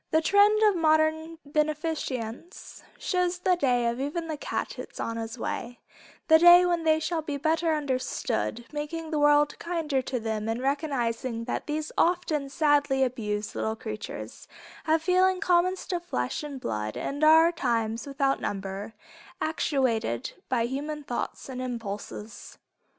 [0.09, 5.37] The trend of modern beneficence shows the day of even the cat is on the
[5.39, 5.79] way,
[6.27, 10.59] the day when they shall be better understood, making the world kinder to them in
[10.59, 14.47] recognizing that these often sadly abused little creatures,
[14.85, 18.95] have the feelings common to flesh and blood and are times without number,
[19.39, 22.57] actuated by human thoughts and impulses.